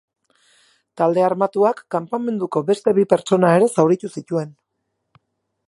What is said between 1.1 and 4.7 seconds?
armatuak kanpamenduko beste bi pertsona ere zauritu zituen.